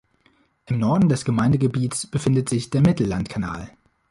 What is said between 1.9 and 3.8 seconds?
befindet sich der Mittellandkanal.